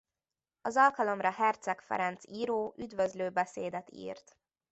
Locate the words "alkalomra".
0.77-1.29